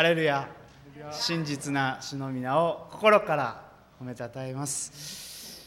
[0.00, 0.48] ハレルヤ
[1.12, 3.62] 真実な主の皆を心から
[4.00, 5.60] 褒めたたえます、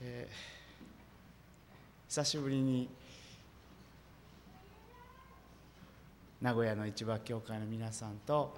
[0.00, 2.88] えー、久しぶりに
[6.40, 8.56] 名古屋の市場教会の皆さんと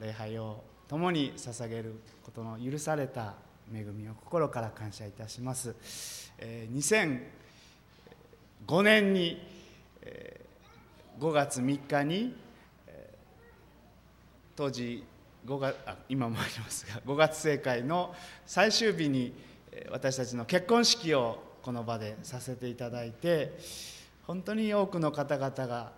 [0.00, 3.34] 礼拝を共に捧げることの許された
[3.74, 7.20] 恵みを心から感謝いたします、えー、
[8.68, 9.44] 2005年に、
[10.02, 12.43] えー、5月3日に
[14.56, 15.04] 当時
[15.46, 18.14] 5月あ今もありますが5月正会の
[18.46, 19.34] 最終日に
[19.90, 23.58] 私たちの結婚式をこの場でさせていただいて
[24.26, 25.92] 本当に多くの方々が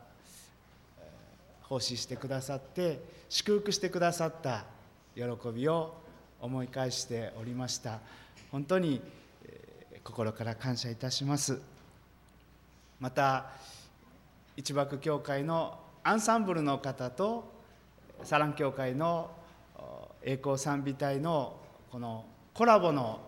[1.62, 4.64] 奉仕してくださって祝福してくださった
[5.14, 5.22] 喜
[5.54, 5.94] びを
[6.40, 7.98] 思い返しておりました。
[8.52, 9.00] 本当に
[10.04, 11.60] 心から感謝いたします。
[13.00, 13.46] また
[14.56, 17.55] 一幕教会のアンサンブルの方と
[18.22, 19.30] サラン教会の
[20.22, 21.56] 栄光賛美隊の
[21.90, 23.20] このコラボの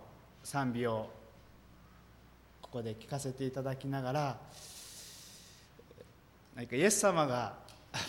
[0.43, 1.09] 賛美を
[2.63, 4.39] ここで聞かせていただきながら
[6.55, 7.55] 何かイエス様が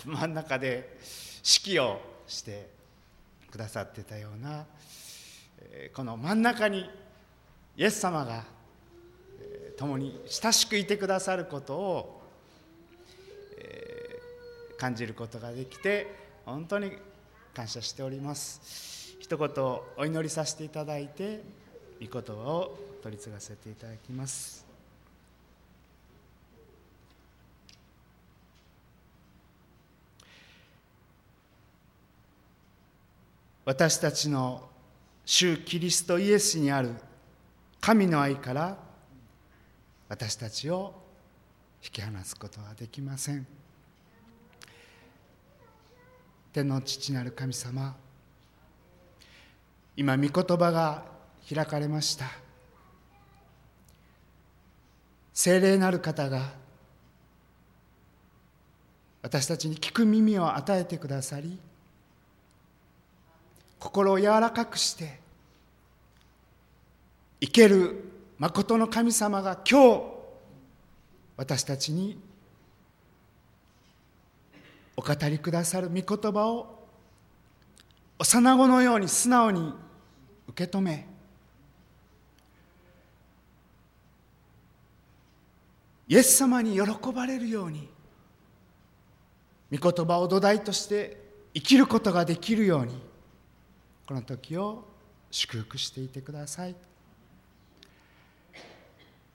[0.06, 0.98] 真ん中で
[1.64, 2.70] 指揮をして
[3.52, 4.66] くださってたような
[5.94, 6.90] この真ん中に
[7.78, 8.44] イエス様が
[9.78, 12.22] 共に親しくいてくださることを
[14.78, 16.92] 感じることができて本当に
[17.54, 19.50] 感謝しております一言
[19.98, 21.44] お祈りさせていただいて
[22.02, 24.66] 御言葉を取り継がせていただきます
[33.66, 34.68] 私たちの
[35.26, 36.96] 主キリストイエスにある
[37.80, 38.78] 神の愛から
[40.08, 40.96] 私たちを
[41.84, 43.46] 引き離すことはできません。
[46.54, 47.96] 天の父なる神様。
[49.96, 51.04] 今御言葉が
[51.54, 52.26] 開かれました。
[55.34, 56.52] 聖霊なる方が
[59.22, 61.58] 私たちに聞く耳を与えてくださり
[63.80, 65.20] 心を柔らかくして
[67.40, 68.04] 生ける
[68.38, 70.04] 誠の神様が今日
[71.38, 72.20] 私たちに
[75.00, 76.86] お語りくださる御言葉を
[78.18, 79.74] 幼子のように素直に
[80.50, 81.08] 受け止め
[86.10, 87.88] イエス様に喜ばれるように
[89.72, 91.16] 御言葉を土台として
[91.54, 93.02] 生きることができるように
[94.06, 94.84] この時を
[95.32, 96.76] 祝福していてください。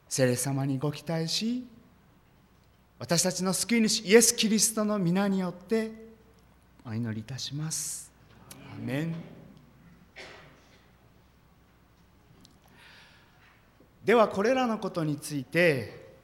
[0.09, 1.65] 聖霊様にご期待し
[3.05, 5.91] 私たちの救い主イエス・キリストの皆によって
[6.83, 8.11] お祈りいたします。
[8.73, 9.15] アメン
[14.03, 16.15] ではこれらのことについて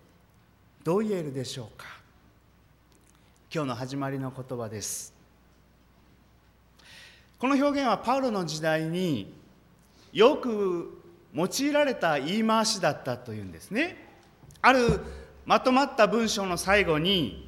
[0.83, 1.85] どう言えるでしょうか。
[3.53, 5.13] 今日の始まりの言葉です。
[7.37, 9.31] この表現はパウロの時代に
[10.11, 10.99] よく
[11.35, 14.09] 用いられた言い回しだったというんですね。
[14.63, 15.20] ある
[15.51, 17.45] まとまった文章の最後に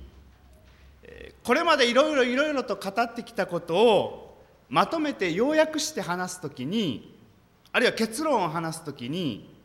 [1.45, 7.17] これまでいろいろいろいろと語ってきたことをまとめて要約して話す時に
[7.71, 9.55] あるいは結論を話す時に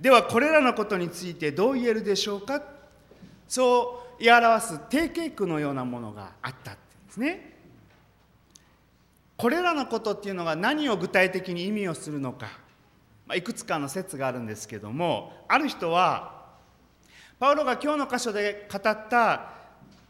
[0.00, 2.62] ではこれらのことについてどう言えるでしょうか？
[3.46, 7.58] そう言い表す定型句のようなものがあったってんですね。
[9.36, 12.46] これらのことっていうのが何を具体的に意味をするのか、
[13.26, 16.35] まあ、いくつかの説があるんですけどもある人は
[17.38, 19.50] パウロが今日の箇所で語った、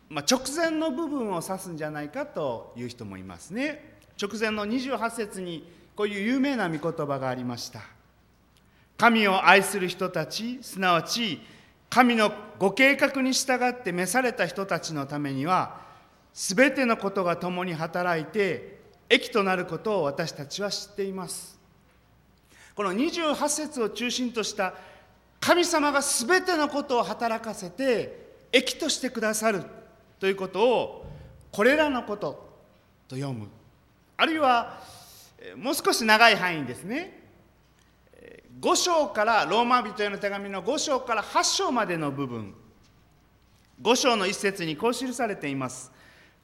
[0.09, 3.97] まあ、直前の部分を指すんじゃないかという人もいますね。
[4.21, 7.81] 直前の28節にこういう有名な御言葉がありました。
[8.97, 11.41] 神を愛する人たちすなわち
[11.91, 15.81] 神のご計画に従って召された人たちのためには
[16.33, 21.59] 全てのことが共に働いて益となることを私たちは知っています。
[22.75, 24.75] この28節を中心とした
[25.41, 29.63] 神様が全てのことを働かせて益としてくださる
[30.19, 31.07] ということを
[31.53, 32.49] これらのこと
[33.09, 33.49] と読む。
[34.17, 34.81] あるいは
[35.57, 37.23] もう少し長い範囲ですね。
[38.61, 42.55] 5章からローマ人への手紙の5章から8章までの部分。
[43.83, 45.93] 5章の一節にこう記されています。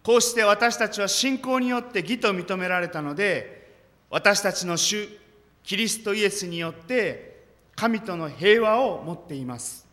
[0.03, 3.71] こうして私たちは信仰によって義と認められたので
[4.11, 5.09] 私たちの主
[5.63, 7.32] キリストイエスによって
[7.75, 9.87] 神との平和を持っています。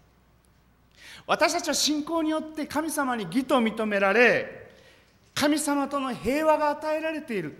[1.26, 4.72] 私たちは信仰によって神様に義と認められ
[5.36, 7.56] 神様との平和が与えられている。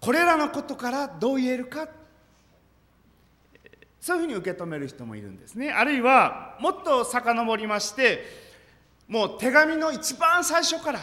[0.00, 1.88] これらのことからどう言えるか。
[4.00, 5.70] そういうふうに受け止める人もいるんですね。
[5.70, 8.24] あるいはもっと遡りまして
[9.08, 11.00] もう手紙の一番最初から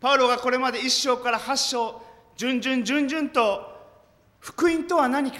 [0.00, 2.02] パウロがこれまで1章から8章
[2.36, 3.70] 順々順々と
[4.38, 5.38] 福音とは何か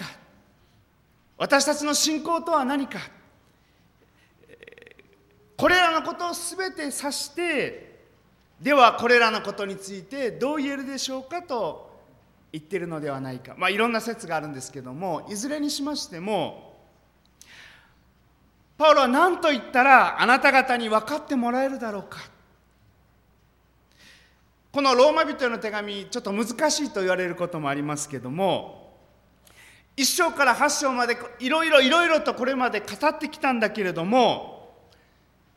[1.40, 2.98] 私たちの信仰とは何か。
[5.56, 7.98] これらのことを全て指して
[8.60, 11.98] ではこれらのことについてどう言えるでしょうかと
[12.52, 13.54] 言ってるのではないか。
[13.56, 16.76] まあいろんな説があるんですけどもいずれにしましても
[18.76, 22.18] パウロは何と言ったらあなた方に分かってもらえるだろうか。
[24.72, 28.79] このローマ人への手紙ちょっと難しいと言われることもありますけども
[29.96, 34.72] 1章から8章までいろいろいろいろとこれまで語ってきたんだけれども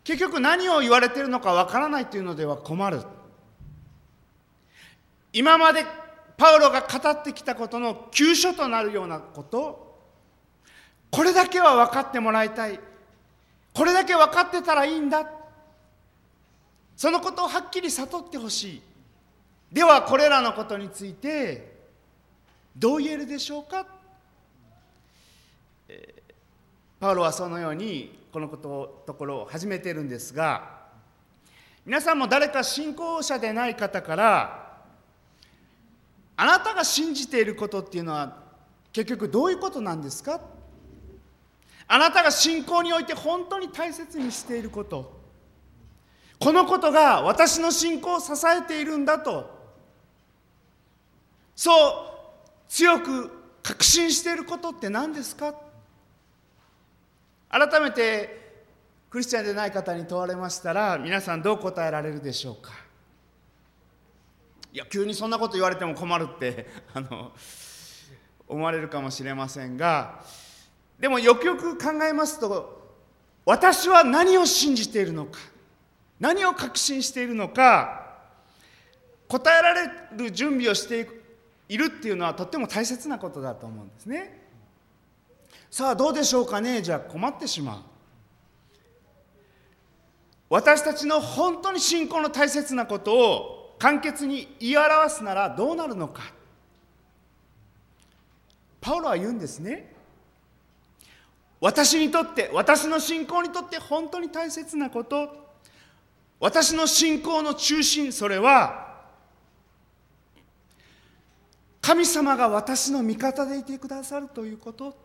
[0.04, 3.02] 結局何を言われてるのかわからないというのでは困る。
[5.32, 5.86] 今まで
[6.38, 9.98] パウロが語ってきたことの急所となるようなこと
[11.10, 12.80] これだけは分かってもらいたい。
[13.74, 15.30] これだけ分かってたらいいんだ。
[16.96, 18.82] そのことをはっきり悟ってほしい。
[19.72, 21.72] ではこれらのことについて
[22.76, 23.86] どう言えるでしょうか？
[27.04, 30.84] パウロはそのようにこのことところを始めているんですが
[31.86, 34.78] 皆さんも誰か信仰者でない方から
[36.38, 38.38] あなたが信じていることっていうのは
[38.94, 40.40] 結局どういうことなんですか？
[41.90, 45.12] あなたが信仰において本当に大切にしていること。
[46.40, 49.50] このことが私の信仰を支えているんだと。
[51.54, 53.30] そう強く
[53.62, 55.54] 確信していることって何ですか？
[57.56, 58.42] 改めて
[59.12, 62.72] クリスチャンでない方に問われましたら皆さんどう答えられるでしょうか？
[64.74, 66.66] いや急にそんなこと言われても困るって
[66.96, 67.32] あの
[68.48, 70.24] 思われるかもしれませんが
[71.00, 72.82] でもよくよく考えますと
[73.46, 75.38] 私は何を信じているのか
[76.20, 78.16] 何を確信しているのか
[79.28, 81.08] 答えられる準備をして
[81.70, 84.43] いるっていうのはとっても大切なことだと思うんですね。
[85.74, 86.84] さあどうでしょうかね？
[86.84, 87.80] じゃあ困ってしまう。
[90.48, 96.22] 私たちの本当に信仰の大切なことを簡潔に言い表すならどうなるのか。
[98.82, 99.92] パウロは言うんですね。
[101.60, 105.56] 私にとって私の信仰にとって本当に大切なこと。
[106.40, 108.94] 私の信仰の中心それは
[111.82, 115.03] 神様が私の味方でいてくださるということ。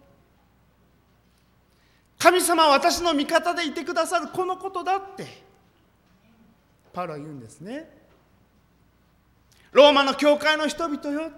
[2.19, 5.27] 神様は私の味方でいてくださるこのことだって。
[6.93, 7.89] パウロは言うんですね。
[9.71, 11.31] ローマの教会の人々よ。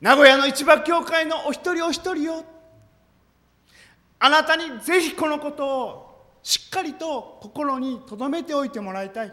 [0.00, 2.44] 名古屋の市場教会のお一人お一人よ。
[4.18, 9.28] あなたにぜひこのことをしっかりと心に留めておいてもらいたい。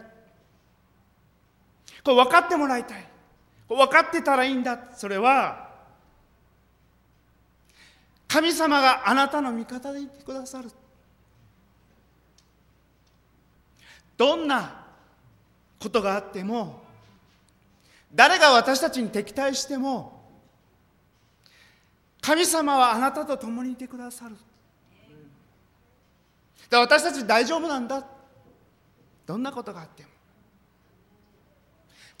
[2.04, 3.08] これ分かってもらいたい。
[3.66, 4.78] これ分かってたらいいんだ。
[4.94, 5.67] それは
[8.28, 10.70] 神様があなたの味方でいてくださる。
[14.16, 14.84] どんな
[15.80, 16.82] ことがあっても
[18.12, 20.20] 誰が私たちに敵対しても
[22.20, 24.36] 神様はあなたと共にいてくださる。
[26.70, 28.04] 私たち大丈夫なんだ。
[29.24, 30.08] どんなことがあっても。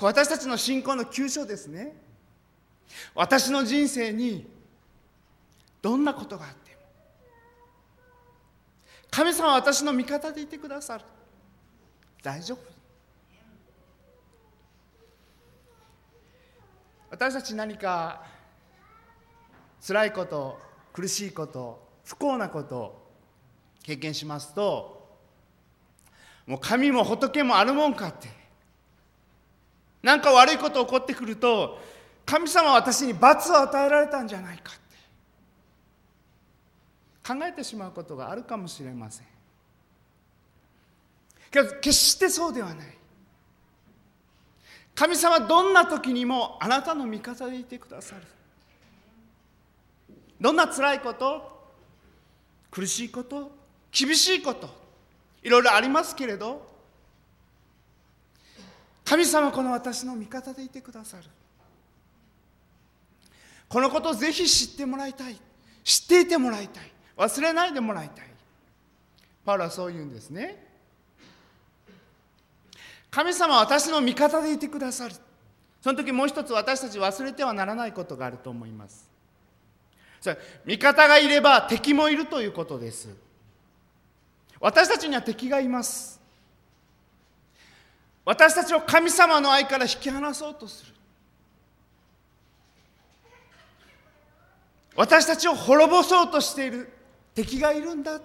[0.00, 1.94] 私たちの信仰の急所ですね。
[3.14, 4.46] 私の人生に
[5.80, 6.78] どんなことがあっても。
[9.10, 11.04] 神様は私の味方でいてくださる。
[12.22, 12.58] 大丈夫。
[17.10, 18.22] 私たち何か
[19.86, 20.60] 辛いこと
[20.92, 23.08] 苦しいこと不幸なことを
[23.82, 25.08] 経験しますと
[26.46, 28.28] もう神も仏もあるもんかって。
[30.02, 31.78] 何か悪いこと起こってくると
[32.24, 34.72] 神様は私に罰を与えられたんじゃないか。
[37.28, 39.26] 考えてしまうことがあるかもしれません。
[41.50, 42.96] けど決してそうではない。
[44.94, 48.22] 神様どんな時にもあなたの味方でいてくださる。
[50.40, 51.70] どんな辛いこと
[52.70, 53.52] 苦しいこと
[53.92, 54.70] 厳しいこと
[55.42, 56.66] いろいろありますけれど
[59.04, 61.24] 神様この私の味方でいてくださる。
[63.68, 65.38] このことをぜひ知ってもらいたい。
[65.84, 66.90] 知っていてもらいたい。
[67.18, 68.26] 忘れないでもらいたい。
[69.44, 70.64] パウロはそう言うんですね。
[73.10, 75.14] 神様は私の味方でいてくださる。
[75.82, 79.10] その時もう一つ私たち忘れてはならないことがあると思います。
[80.20, 83.08] それ味方がいれば敵もいるということです。
[84.60, 86.20] 私たちには敵がいます。
[88.24, 90.92] 私たちを神様の愛から引き離そうとする。
[94.94, 96.92] 私たちを滅ぼそうとしている。
[97.38, 98.20] 敵がいるんだ。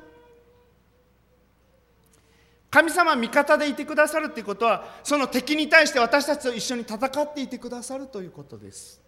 [2.72, 9.00] 神様は味方でいてくださるということはその敵に対して私たちと一緒に戦っていてくださるということです。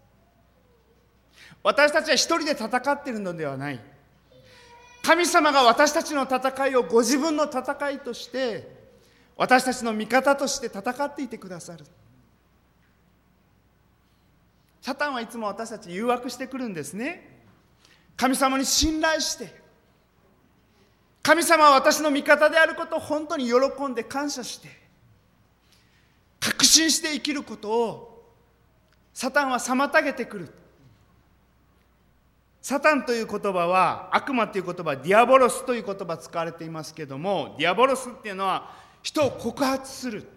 [1.63, 3.79] 私たちは一人で戦っているのではない。
[5.01, 8.69] 神様が私たちの戦いをご自分の戦いとして
[9.35, 11.83] 私たちの味方として戦っていてくださる。
[14.83, 17.41] サタンはいつも私たち誘惑してくるんですね。
[18.15, 19.64] 神様に信頼して
[21.25, 24.69] 神様は私の味方であることを本当に喜んで感謝して
[26.39, 28.23] 確信して生きることを
[29.11, 30.53] サタンは妨げてくる。
[32.61, 40.27] サタンという言葉は悪魔という言葉διάβολος という言葉使われていますけどもδιάβολος っていうのは人を告発する。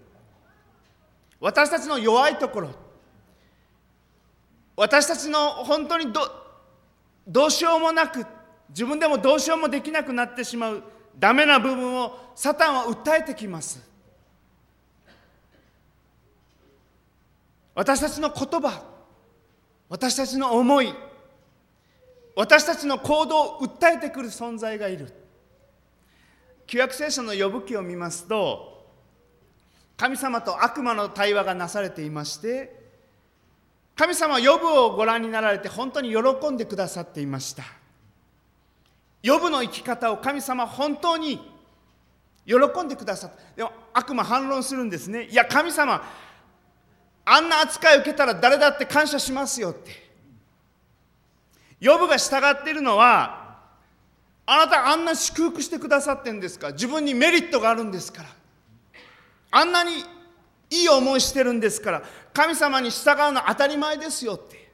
[1.39, 2.71] 私たちの弱いところ。
[4.75, 6.21] 私たちの本当にど
[7.27, 8.25] どうしようもなく
[8.71, 10.83] 自分でもどうしようもできなくなってしまう
[11.19, 13.87] ダメな部分をサタンは訴えてきます。
[17.75, 18.83] 私たちの言葉
[19.89, 20.93] 私たちの思い
[22.35, 25.13] 私たちの行動を訴えてくる存在がいる。
[26.67, 28.87] 旧約聖書の呼ぶ記を見ますと
[29.97, 32.79] 神様と悪魔の対話がなされていまして
[33.97, 37.78] 神様は呼ぶをご覧になられて本当に喜んでくださっていました。
[39.25, 41.41] 呼ぶの生き方を神様本当に
[42.47, 43.37] 喜んでくださった。
[43.57, 45.25] でも悪魔反論するんですね。
[45.25, 46.03] いや神様
[47.25, 50.09] あんな扱いを受けたら誰だって感謝しますよって。
[51.81, 53.59] 呼ぶが従っているのは
[54.47, 56.71] あなたあんな祝福してくださってるんですか。
[56.71, 58.29] 自分にメリットがあるんですから。
[59.51, 59.93] あんなに
[60.71, 62.03] いい思いしてるんですから。
[62.33, 64.73] 神様に従うのは当たり前ですよって。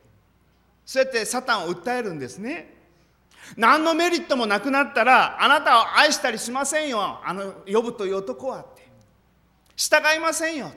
[0.86, 2.73] そうやってサタンを訴えるんですね。
[3.56, 7.20] 何のメリットもなくなったらあなたを愛したりしませんよ。
[7.24, 8.88] あの呼ぶという男はって。
[9.76, 10.76] 従いませんよって。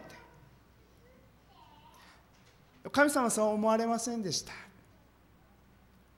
[2.91, 4.53] 神様はそう思われませんでした。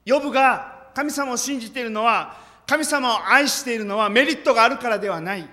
[0.05, 5.47] 呼ぶが神様を信じているのは神様を愛しているのはメリットがあるからではない。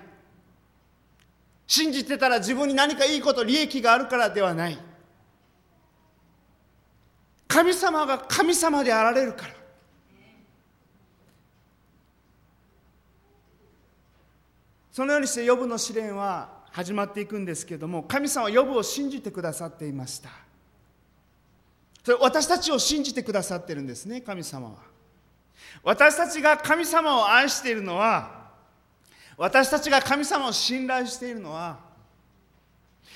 [1.67, 4.77] 信じてたら自分に何かいいこと利益があるからではない。
[7.47, 9.56] 神様が神様であられるから。
[14.97, 20.31] そのようにしてヨブの試練は始まっていくんですけども神様はヨブを信じてくださっていました。
[22.03, 24.77] それ私たちを信じてくださってるんですね神様は。
[25.83, 28.47] 私たちが神様を愛しているのは
[29.37, 31.77] 私たちが神様を信頼しているのは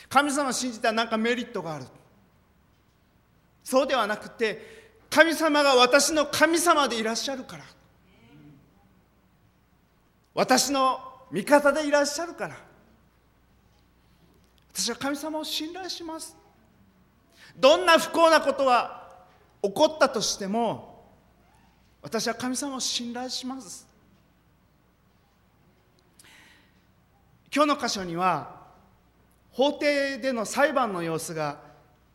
[0.07, 1.85] 神様を信じたら何かメリットがある。
[3.63, 7.63] そうではなくて神様が私の神様でいらっしゃるから。
[10.35, 12.55] 私の味方でいらっしゃるから。
[14.73, 16.35] 私は神様を信頼します。
[17.57, 19.09] どんな不幸なことが
[19.61, 21.05] 起こったとしても
[22.01, 23.87] 私は神様を信頼します。
[27.53, 28.61] 今日の箇所には
[29.51, 31.59] 法廷での裁判の様子が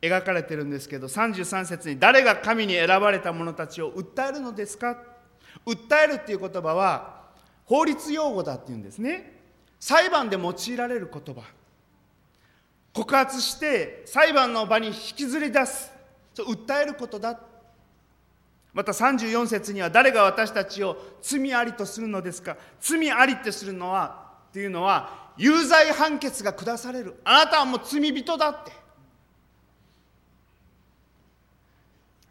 [0.01, 4.97] 描かれてるんですけど33節に「誰が神に選ばれた者たちを訴えるのですか?」
[5.65, 7.16] 訴えるっていう言葉は
[7.67, 9.33] 法律用語だっていうんですね。
[9.79, 11.43] 裁判で用いられる言葉。
[12.93, 15.91] 告発して裁判の場に引きずり出す。
[16.33, 17.39] そう訴えることだ。
[18.73, 22.57] また34節には誰が私たちを罪ありとするのですか？
[22.79, 27.19] 罪ありってするのはっていうのは有罪判決が下される。
[27.23, 28.71] あなたはもう罪人だって。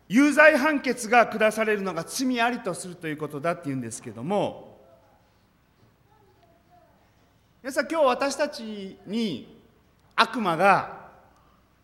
[0.08, 4.65] 有罪判決が下されるのが罪ありとするということだっていうんですけども
[7.66, 9.60] 皆さん今日私たちに
[10.14, 11.08] 悪魔が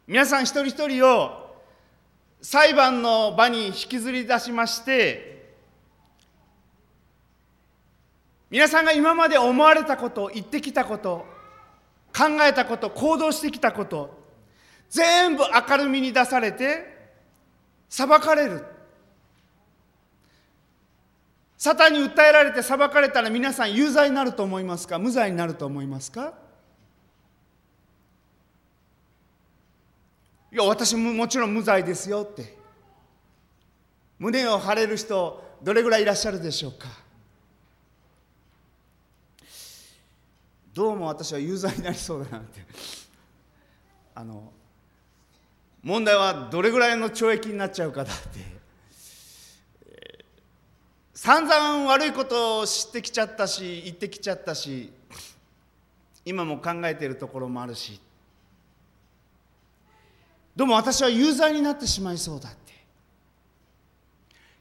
[0.06, 1.56] 皆さん一人一人を
[2.40, 5.56] 裁判の場に引きずり出しまして
[8.48, 11.26] 皆さんが今まで思われたこと言ってきたこと
[12.16, 14.22] 考えたこと行動してきたこと
[14.88, 17.10] 全部明るみに出されて
[17.88, 18.72] 裁かれる。
[21.62, 24.99] サタンに訴えられて裁かれたら皆さん有罪になると思いますか？
[24.99, 26.35] 無罪になると思いますか？
[30.50, 32.59] いや私ももちろん無罪ですよって。
[34.19, 36.88] 胸を張れる人どれぐらいいらっしゃるでしょうか？
[40.75, 42.61] どうも私は有罪になりそうだなって。
[44.16, 44.52] あの
[45.85, 48.62] 問題はどれぐらいの懲役になっちゃうかだって、
[51.25, 54.91] 散々悪いことを知ってきちゃったし言ってきちゃったし
[56.25, 58.00] 今も考えているところもあるし。
[60.57, 62.52] どうも私は有罪になってしまいそうだっ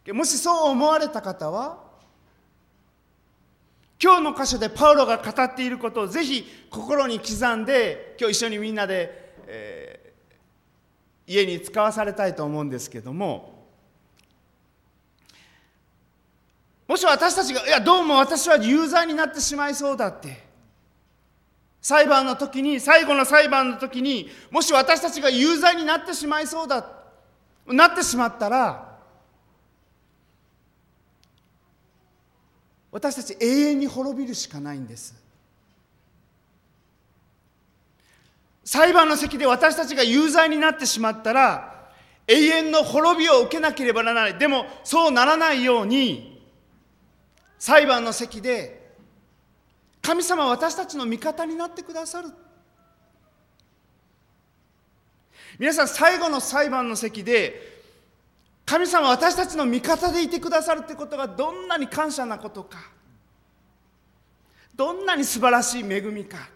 [0.06, 0.14] て。
[0.14, 1.80] もしそう思われた方は
[4.00, 13.61] 今日の箇所でパウロが語っていることをぜひ心に刻んで今日一緒にみんなで、えー、家に使わされたいと思うんですけども
[16.92, 20.44] もし私たちがいやどうも私は有罪になってしまいそうだって。
[21.82, 26.86] 裁判の時に最後の裁判の時にもし私たちが有罪になってしまいそうだ
[27.66, 29.00] なってしまったら
[32.92, 35.16] 私たち永遠に滅びるしかないんです。
[38.66, 41.90] 裁判の席で私たちが有罪になってしまったら
[42.28, 44.38] 永遠の滅びを受けなければならない。
[44.38, 46.32] でもそうならないように
[47.62, 48.92] 裁判の席で
[50.02, 52.30] 神様私たちの味方になってくださる。
[55.60, 57.84] 皆さん最後の裁判の席で
[58.66, 62.80] 神様私たちの味方でいてくださるってことがどんなに感謝なことか。
[64.76, 66.50] どんなに素晴らしい恵みか。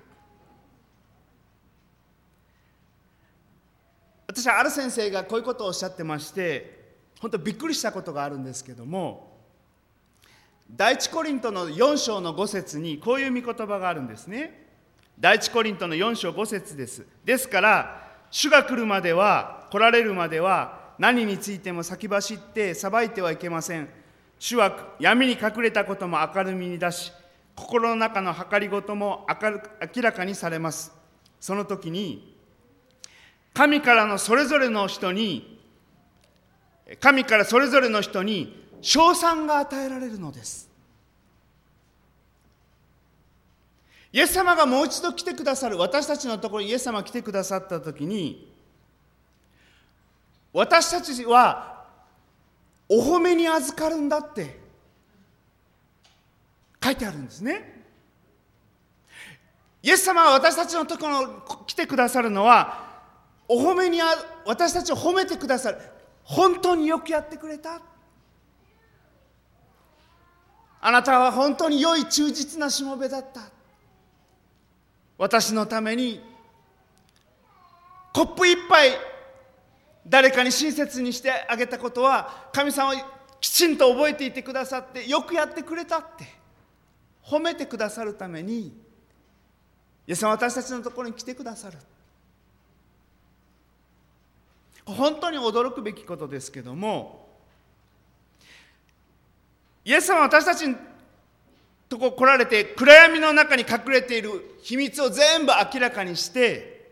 [4.26, 9.35] 私はある先生がこういうことをおっしゃってまして本当びっくりしたことがあるんですけども
[10.69, 14.65] 第一コリントの4章の5節にこういう御言葉があるんですね。
[15.19, 17.05] 第一コリントの4章5節です。
[17.24, 23.88] ですから主が来るまでは来られるまでは何についても先走って裁いてはいけません。
[24.39, 27.13] 主は闇に隠れたことも明るみに出し
[27.56, 30.91] 心の中の計りごとも明らかにされます。
[31.39, 32.36] その時に
[33.54, 35.62] 神からのそれぞれの人に
[36.99, 40.69] 神からそれぞれの人に賞賛が与えられるのです。
[44.13, 48.54] イエス様がもう一度来てくださる私たちのところにイエス様が来てくださった時に
[50.54, 51.84] 私たちは
[52.88, 54.60] お褒めに預かるんだって
[56.82, 57.84] 書いてあるんですね。
[59.82, 61.34] イエス様は私たちのところに
[61.65, 63.02] 来てくださるのは
[63.48, 64.06] お褒めにあ
[64.45, 65.80] 私たちを褒めてくださる
[66.24, 67.82] 本当によくやってくれた。
[70.88, 73.41] あなたは本当に良い忠実なしもべだった。
[75.17, 76.21] 私のために
[78.13, 78.91] コップ一杯
[80.06, 82.95] 誰かに親切にしてあげたことは神様は
[83.41, 86.28] きちんと覚えていてくださってよくやってくれたって
[87.24, 91.80] 褒めてくださるためにイエス様私たちのところに来てくださる。
[94.86, 97.25] 本当に驚くべきことですけども
[99.86, 100.76] イエス様は私たちの
[101.88, 106.91] とこ来られて暗闇の中に隠れている秘密を全部明らかにして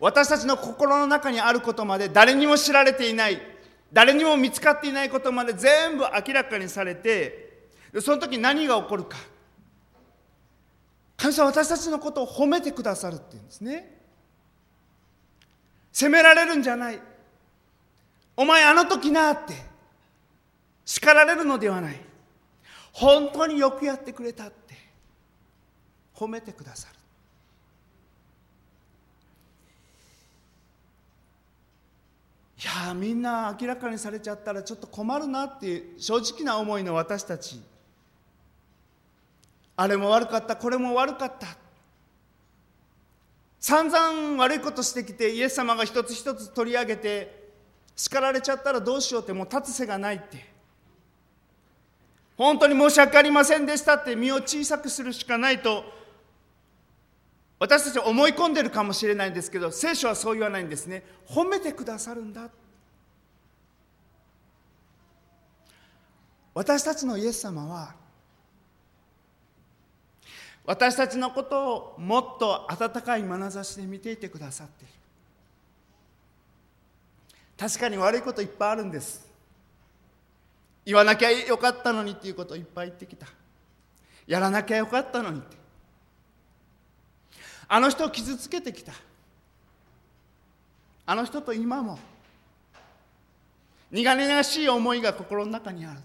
[0.00, 3.40] 私たちの心の中にあることまで誰にも知られていない
[3.92, 7.50] 誰にも見つかっていないことまで全部明らかにされて
[8.00, 9.16] その時何が起こるか。
[11.16, 14.00] 神様は私たちのことを褒めてくださるっていうんですね。
[15.92, 17.00] 責められるんじゃない。
[18.36, 19.69] お前あの時なって。
[20.90, 22.00] 叱られるのではない。
[22.90, 24.74] 本当によくやってくれたって。
[26.16, 26.94] 褒めてくださる。
[32.58, 37.62] いやみんな明らかにされちゃったらちょっと困るなっていう正直な思いの私たち。
[39.76, 41.46] あれも悪かったこれも悪かった。
[43.60, 47.52] 散々悪いことしてきてイエス様が一つ一つ取り上げて
[47.94, 50.50] 叱られちゃったらどうしようってもう立つ瀬がないって。
[52.40, 55.84] 本当に申し訳ありませんでしたって身を小さくするしかないと
[57.58, 61.04] 私たち思い込んでるかもしれないんですけど聖書はそう言わないんですね。
[61.28, 62.48] 褒めてくださるんだ。
[66.54, 67.94] 私たちのイエス様は
[70.64, 74.94] 私たちのことをもっと温かい眼差しで見ていてくださっている。
[77.58, 79.29] 確かに悪いこといっぱいあるんです。
[80.90, 83.28] 言わなきゃよかったのにっていうことをいっぱい言ってきた。
[84.26, 85.56] やらなきゃよかったのにって。
[87.68, 88.92] あの人を傷つけてきた。
[91.06, 91.96] あの人と今も。
[93.92, 96.00] 苦々しい思いが心の中にある。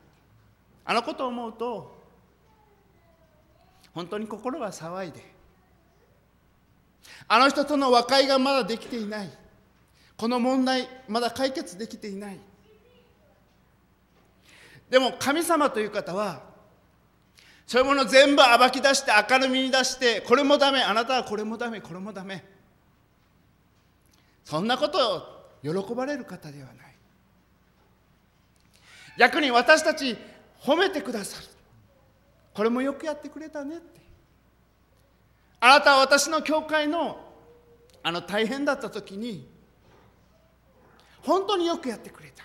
[0.86, 2.00] あのことを思うと
[3.92, 5.34] 本当に心が騒いで。
[7.28, 9.32] あの人との和解がまだできていない。
[10.16, 12.40] この問題まだ解決できていない。
[14.90, 16.44] でも神様という方は
[17.68, 22.44] そういうもの全部暴き出して明るみに出してこれもダメあなたはこれもダメこれもダメ。
[24.44, 25.16] そんなこと
[25.64, 26.76] を喜ばれる方ではない。
[29.18, 30.16] 逆に私たち
[30.62, 31.48] 褒めてくださる。
[32.54, 34.00] これもよくやってくれたねって。
[35.60, 37.20] あなたは私の教会の
[38.04, 39.50] あの大変だった時に
[41.24, 42.44] 本当によくやってくれた。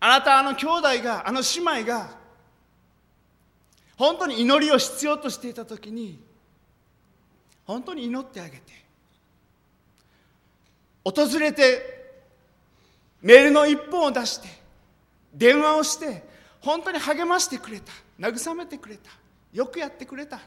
[0.00, 2.10] あなたあの兄弟があの姉妹が
[3.96, 6.20] 本当に祈りを必要としていた時に
[7.64, 8.60] 本当に祈ってあげて
[11.04, 11.96] 訪れて
[13.22, 14.48] メールの一本を出して
[15.34, 16.22] 電話をして
[16.60, 19.10] 本当に励ましてくれた慰めてくれた
[19.52, 20.40] よくやってくれた。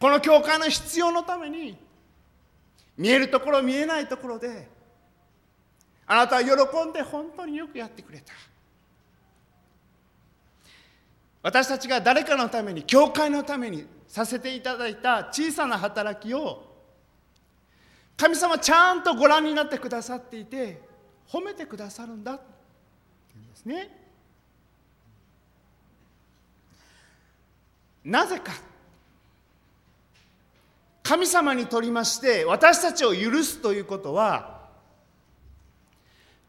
[0.00, 1.76] この教会の必要のために
[2.96, 4.68] 見えるところ見えないところで
[6.06, 6.50] あなたは喜
[6.88, 8.32] んで本当によくやってくれた。
[11.42, 16.74] 私たちが誰かのために教会のためにさせていただいた小さな働きを
[18.16, 20.80] 神様ちゃんとご覧になってくださっていて
[21.28, 22.44] 褒めてくださるんだって
[23.34, 24.04] 言うんですね。
[28.04, 28.52] なぜか
[31.02, 34.53] 神様にとりまして私たちを許すということは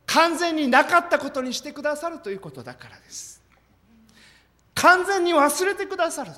[0.05, 3.41] 完全になかったことにしてくださるということだからです。
[4.75, 6.31] 完全に忘れてくださる。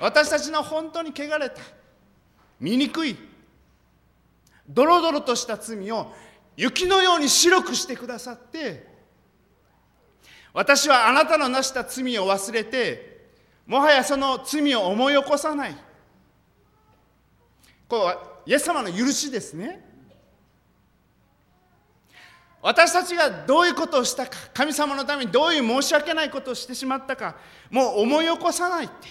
[0.00, 1.60] 私たちの本当に汚れた
[2.60, 3.16] 醜い
[4.68, 6.12] ドロドロとした罪を
[6.56, 8.86] 雪のように白くしてくださって
[10.52, 13.28] 私はあなたのなした罪を忘れて
[13.66, 15.76] もはやその罪を思い起こさない。
[17.88, 19.85] これはイエス様の許しですね。
[22.66, 27.36] 私たちがどういうことをしたか神様のためにどういう申し訳ないことをしてしまったか
[27.70, 29.06] もう思い起こさないって。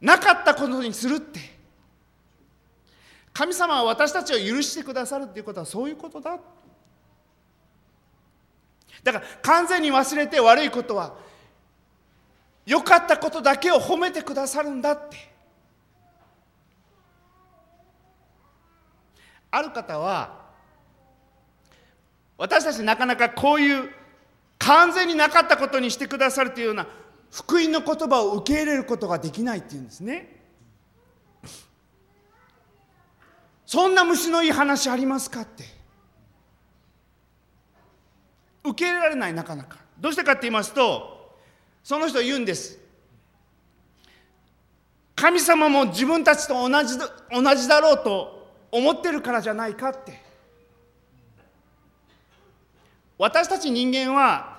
[0.00, 1.38] なかったことにするって。
[3.34, 6.38] 神様は私たちを許してくださるっていうことはそういうことだ。
[9.02, 11.14] だから完全に忘れて悪いことは
[12.64, 15.30] 良かったことだけを褒めてくださるんだって。
[19.50, 20.41] ある方は
[22.38, 23.90] 私たちなかなかこういう
[24.58, 26.86] 完全になかったことにしてくださるというような
[27.30, 30.40] 福音の言葉を受け入れることができないっていうんですね。
[33.66, 35.64] そんな虫のいい話ありますかって。
[38.64, 39.78] 受け入れられないなかなか。
[39.98, 41.38] どうしてかって言いますと
[41.82, 42.78] その人言うんです。
[45.16, 46.98] 神様も自分たちと同じ
[47.30, 50.31] 同じだろうと思ってるからじゃないかって。
[53.22, 54.58] 私たち人間は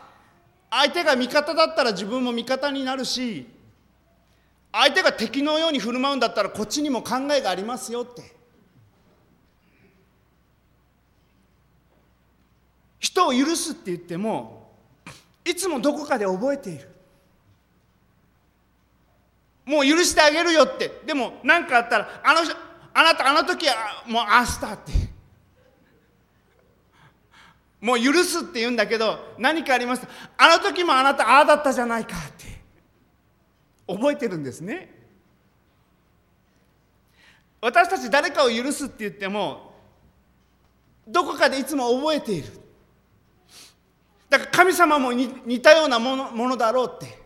[0.72, 3.46] 相手が味方だったら自分も味方になるし
[4.72, 8.34] 相手が敵のように振る舞うんだったらこっちにも考えがありますよって。
[13.00, 14.72] 人を許すって言っても
[15.44, 16.90] いつもどこかで覚えている。
[19.66, 21.02] もう許してあげるよって。
[21.06, 22.40] でも何かあったらあの
[22.94, 25.03] あなたあの時はもう明日って。
[27.84, 30.08] もう許すって言うんだけど何かあります。
[30.38, 32.46] あの時もあなたああだったじゃないかって。
[33.86, 34.90] 覚えてるんですね。
[37.60, 39.74] 私たち誰かを許すって言っても
[41.06, 42.48] どこかでいつも覚えている。
[44.30, 47.22] だから神様も似たようなものものだろうって。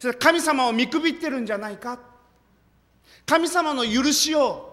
[0.00, 1.96] それ神様を見くびってるんじゃないか。
[3.24, 4.71] 神様の許しを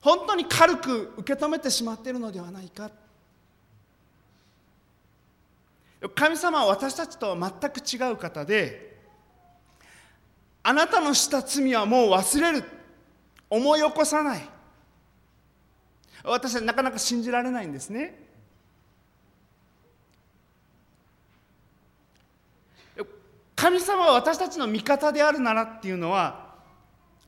[0.00, 2.90] 本当に軽く受け止めてしまっているのではないか。
[6.14, 8.98] 神様は私たちとは全く違う方で
[10.62, 12.64] あなたのした罪はもう忘れる。
[13.50, 14.48] 思い起こさない。
[16.22, 18.30] 私はなかなか信じられないんですね。
[23.56, 26.54] 神様は私たちの味方であるならっていうのは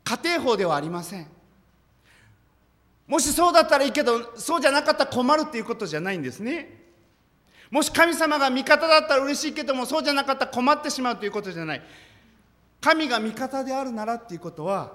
[0.04, 1.26] 家庭法ではありません。
[3.12, 6.80] もしそうだったらいいけどそうじゃなかったら困るっていうことじゃないんですね。
[7.70, 11.82] もし神様が味方だったら嬉しいけどもそうじゃなかったら困ってしまうということじゃない。
[12.80, 14.94] 神が味方であるならっていうことは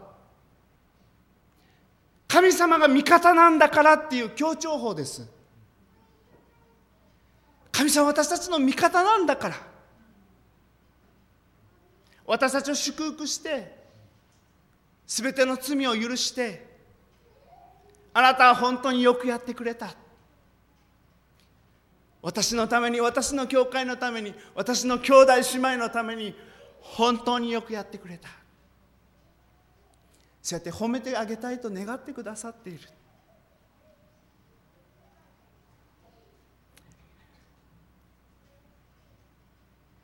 [2.27, 5.29] 神様が味方なんだからっていう強調法です。
[7.71, 9.55] 神様私たちの味方なんだから。
[12.25, 13.77] 私たちを祝福して
[15.05, 16.66] 全ての罪を許して
[18.17, 19.93] あなたは本当によくやってくれた。
[22.19, 26.33] 私のために私の教会のために私の兄弟姉妹のために
[26.81, 28.27] 本当によくやってくれた。
[30.41, 32.79] そうやって褒めてあげたいと願ってくださっている。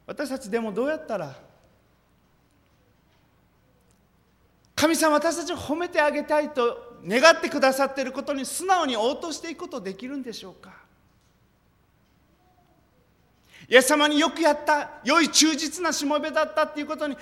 [0.06, 1.36] 私たちでもどうやったら
[4.76, 10.74] 神様私たちを褒めてあげたいと願ってくださっていることに素直に応答していくことできるんでしょうか？
[13.68, 17.18] イエス様によくやった良い忠実なしもべだったっていうことに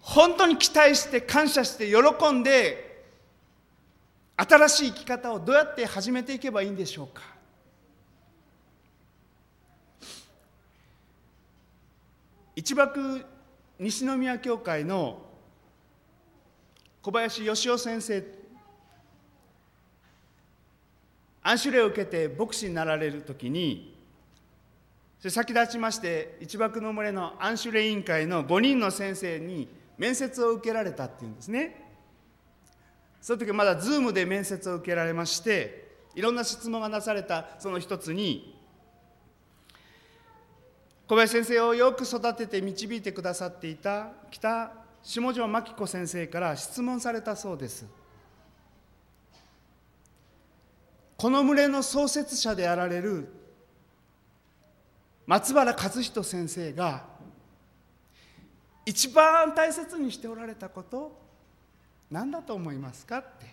[0.00, 3.04] 本当に期待して感謝して喜んで
[4.36, 7.22] 新しい生き方をどうやって始めていけばいいんでしょうか？
[12.56, 13.24] 一幕
[13.80, 15.20] 西宮教会の
[17.02, 18.24] 小林義雄先生
[21.46, 23.94] 安守礼を受けて牧師になられる時に
[25.20, 31.82] 先立ちまして一幕の群れの安守礼委員会の5人の先生に面接を受けられたっていうんですね。
[33.20, 38.58] その時まだ Zoom で面接を受けられましていろんな質問がなされたその一つに
[41.06, 47.86] 小林先生をよく育てて導いてくださっていた北下條真紀子先生から質問されたそうです。
[51.24, 53.26] この群れの創設者であられる
[55.24, 57.06] 松原和人先生が
[58.84, 61.18] 一番大切にしておられたこと
[62.10, 63.46] 何だと思いますかって。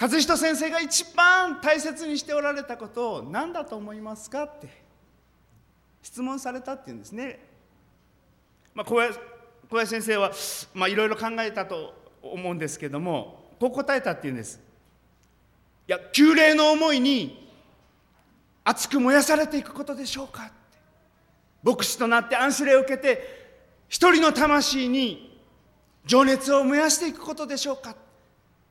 [0.00, 4.66] 和人先生が一番大切にしておられたことを何だと思いますかって
[6.02, 7.38] 質問されたっていうんですね。
[8.74, 10.32] まあ、小林小林先生は、
[10.74, 14.69] まあ、いろいろ考えたと思うんですけどもこう答えたっていうんです。
[15.90, 17.50] や旧礼の思いに
[18.62, 20.52] 熱く燃やされていくことでしょうか
[21.64, 23.50] 牧師となって安守礼を受けて
[23.88, 25.36] 一人の魂に
[26.06, 27.96] 情熱を燃やしていくことでしょうか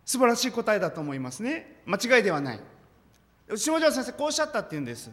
[0.06, 1.82] 素晴らしい答えだと思いますね。
[1.86, 2.60] 間違いではない。
[3.56, 5.12] 下條先生こうおっしゃったっていうんです。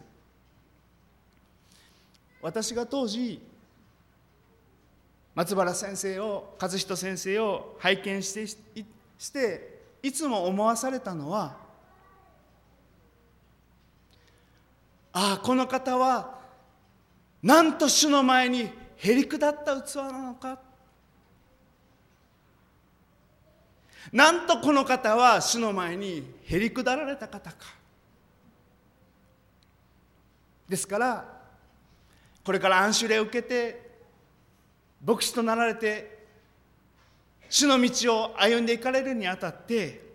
[2.41, 3.41] 私が当時
[5.35, 11.66] 松原先生を和人先生を拝見してしていつも思わされたのは
[15.19, 16.37] ああこの方は
[17.41, 20.59] なんと主の前にへりくだった器なのか。
[24.13, 27.57] なんとこの方は主の前にへりくだられた方か。
[30.69, 31.25] ですから
[32.45, 33.89] これから安守礼を受けて
[35.03, 36.25] 牧師となられて
[37.49, 40.06] 主の道を歩んでいかれるにあたって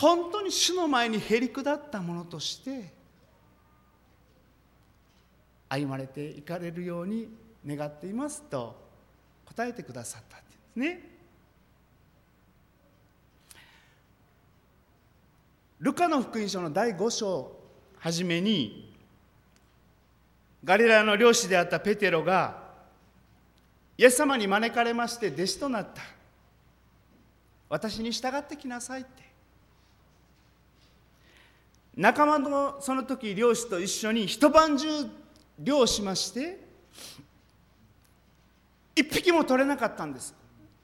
[0.00, 2.92] 本当に主の前にへりくだったものとして
[5.68, 7.28] 歩まれていかれるように
[7.66, 8.76] 願っていますと
[9.44, 11.18] 答えてくださったんですね。
[15.80, 17.56] ルカの福音書の第5章
[17.98, 18.94] はじめに
[20.62, 22.62] ガリラの漁師であったペテロが
[23.96, 26.02] イエス様に招かれまして弟子となった
[27.68, 29.27] 私に従ってきなさいって
[31.98, 34.86] 仲間のその時漁師と一緒に一晩中
[35.58, 36.60] 漁しまして
[38.94, 40.32] 一匹も取れなかったんです。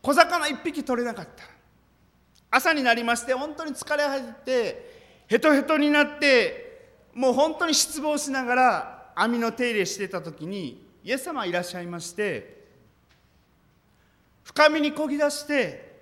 [0.03, 1.44] 小魚一匹取れなかった。
[2.50, 4.90] 朝になりまして本当に疲れ果てて
[5.29, 12.64] ヘトヘトになってもう本当に失望しながら網の手入れしてた時にイエス様いらっしゃいまして
[14.42, 15.94] 深みにこぎ出して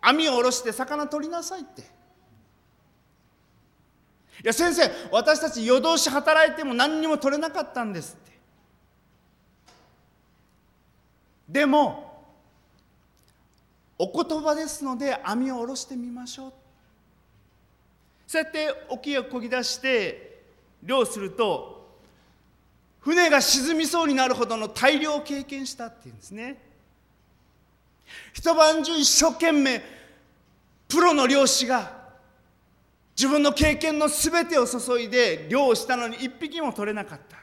[0.00, 1.93] 網を下ろして魚取りなさいって。
[4.44, 8.32] いや先生私たち夜通し働いても何にも取れなかったんですって。
[11.48, 12.12] でも
[13.98, 16.52] お言葉ですので網を下ろしてみましょう。
[18.26, 20.42] そうやって沖をこぎ出して
[20.82, 21.96] 漁すると
[23.00, 26.60] 船が沈みそうになるほどの大量を経験したっていうんですね。
[28.34, 29.82] 一晩中一生懸命
[30.86, 31.93] プロの漁師が
[33.16, 37.36] 自分の経験の全てを注いで漁をしたのに一匹も取れなかった。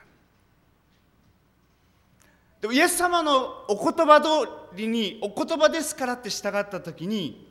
[2.60, 4.28] でもイエス様のお言葉通
[4.76, 7.50] りにお言葉ですからって従った時に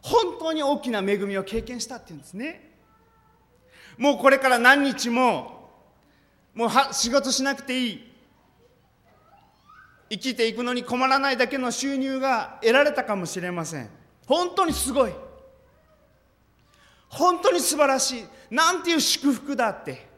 [0.00, 2.70] 本当に大きな恵みを経験したっていうんですね。
[3.96, 5.70] もうこれから何日も
[6.54, 8.12] もうは仕事しなくていい。
[10.10, 13.90] 生きていくのに困らないだけの収入が得られたかもしれません。
[14.26, 15.12] 本当にすごい。
[17.08, 18.24] 本当に素晴らしい。
[18.50, 20.08] なんていう祝福だって。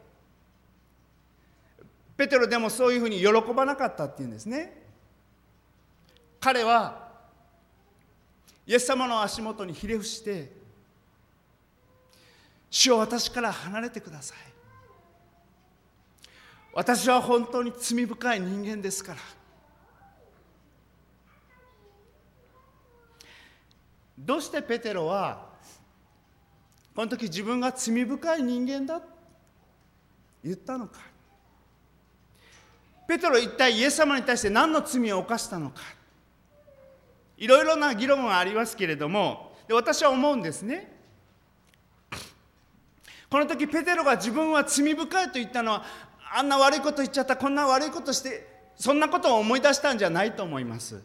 [2.17, 4.79] ペテロでもそういうふうに喜ばなかったっていうんですね。
[6.39, 7.09] 彼は
[8.67, 10.51] イエス様の足元にひれ伏して
[12.69, 14.37] 主を私から離れてください。
[16.73, 19.19] 私は本当に罪深い人間ですから。
[24.17, 25.50] どうしてペテロは
[26.95, 29.01] この時自分が罪深い人間だ
[30.43, 30.99] 言ったのか。
[33.07, 35.81] ペテロ一体イエス様に対して何の罪を犯したのか。
[37.37, 40.91] いろいろな議論がありますけれどもで私は思うんですね。
[43.29, 45.85] この時ペテロが自分は罪深いと言ったのは
[46.33, 51.01] あんな悪いこと言っちゃったこんな悪いことしてそんなことを思い出したんじゃないと思います。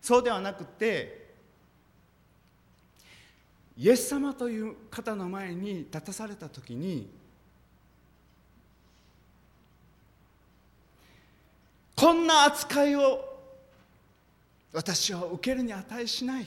[0.00, 1.21] そうではなくて
[3.76, 7.08] イエス様という方の前に立たされた時に
[11.96, 13.32] こんな扱いを
[14.72, 16.46] 私は受けるに値しない。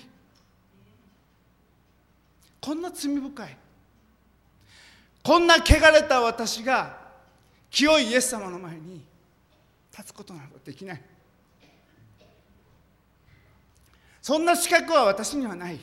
[2.59, 3.57] こんな罪深い。
[5.23, 6.97] こんな汚れた私が
[7.69, 9.01] 清いイエス様の前に
[9.91, 11.01] 立つことなどできない。
[14.21, 15.79] そんな資格は私にはない。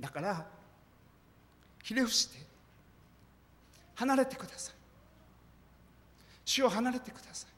[0.00, 0.46] だから
[1.82, 2.38] ひれ伏して
[3.94, 4.74] 離れてください。
[6.44, 7.50] 主を離れてください。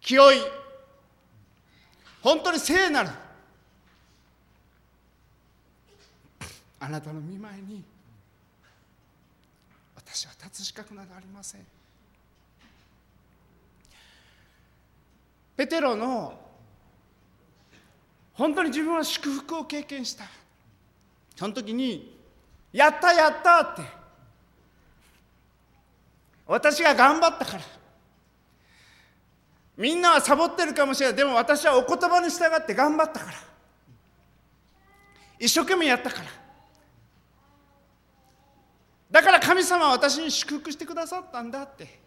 [0.00, 0.36] 清い
[2.22, 3.10] 本当に聖なる
[6.80, 7.82] あなたの見舞いに
[9.96, 11.66] 私は立つ資格などありません。
[15.56, 16.43] ペテロの
[18.34, 20.24] 本当に自分は祝福を経験した。
[21.36, 22.18] その時に
[22.72, 23.82] 「やったやった」って。
[26.46, 27.62] 私が頑張ったから。
[29.76, 31.16] みんなはサボってるかもしれない。
[31.16, 33.38] でも私はお言葉に従って頑張ったから。
[35.38, 36.26] 一生懸命やったから。
[39.10, 42.00] だから神様は私に祝福してくださったんだって。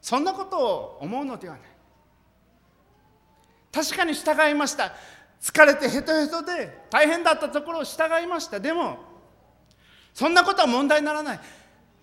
[0.00, 1.75] そんなことを思うのではない。
[3.72, 4.92] 確かに従いました。
[5.40, 8.58] 疲れてヘトヘトで大変だったところを従いました。
[8.58, 8.98] でも
[10.14, 11.40] そんなことは問題にならない。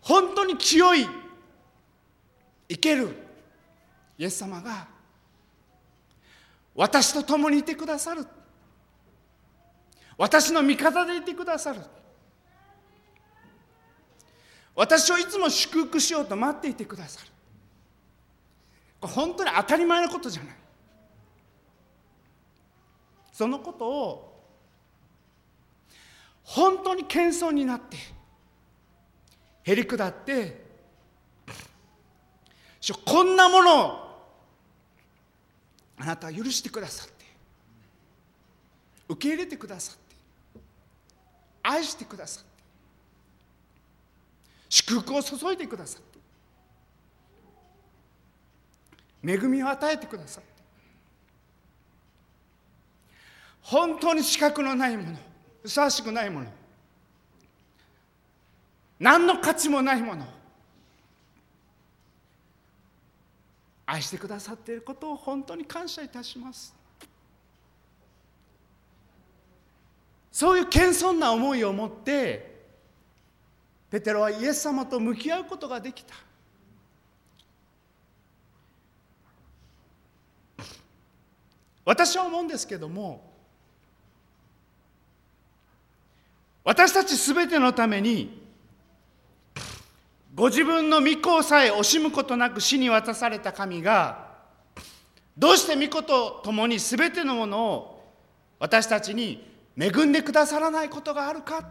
[0.01, 1.07] 本当に清い
[2.69, 3.15] 生ける
[4.17, 4.87] イエス様が
[6.75, 8.25] 私と共にいてくださる。
[10.17, 11.79] 私の味方でいてくださる。
[14.75, 17.27] 私をいつも祝福しようと待っていてくださる。
[19.07, 20.55] 本当に当たり前のことじゃない。
[23.33, 24.33] そのことを
[26.43, 27.97] 本当に謙遜になって
[29.63, 30.61] へりくだって
[33.05, 34.03] こんなものを
[35.97, 37.25] あなたは許してくださって
[39.09, 40.03] 受け入れてくださって
[41.63, 42.49] 愛してくださって
[44.69, 46.01] 祝福を注いでくださっ
[49.23, 50.53] て恵みを与えてくださって
[53.63, 55.17] 本当に資格のないもの
[55.61, 56.47] ふさわしくないもの
[58.99, 60.25] 何の価値もないもの
[63.85, 66.73] 愛してくださっていることを本当に感謝いたします。
[70.31, 72.63] そういう謙遜な思いを持って
[73.91, 76.15] ペテロはイエス様と向き合うことができた。
[81.85, 83.32] 私は思うんですけども
[86.63, 88.41] 私たち全てのために
[90.33, 94.31] ご自分の御子さえ惜しむことなく死に渡された神が
[95.37, 98.13] どうして御子と共に全てのものを
[98.59, 101.67] 私たちに恵んでくださらないことがあるか。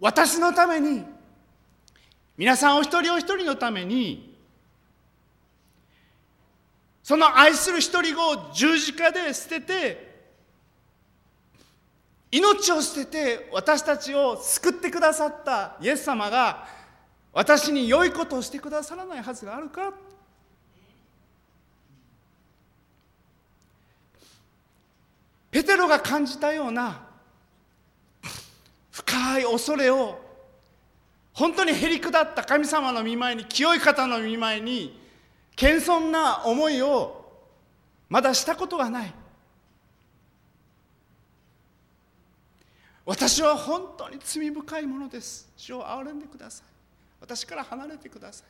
[0.00, 1.04] 私のために
[2.36, 4.34] 皆さんお一人お一人のために
[7.02, 10.09] その愛する一人子を十字架で捨てて
[12.30, 16.66] 命を捨てて私たちを救ってくださったイエス様が
[17.32, 19.92] 私に良いことをしてくださらないはずがあるか？
[25.50, 27.02] ペテロが感じたような
[28.92, 30.20] 深い恐れを
[31.32, 35.00] 本当にへりくだった神様の見舞いに清い方の見舞いに
[35.56, 37.24] 謙遜な思いを
[38.08, 39.12] まだしたことがない。
[43.10, 45.50] 私は本当に罪深いものです。
[45.56, 46.66] 主を憐れんでください。
[47.20, 48.46] 私から離れてください。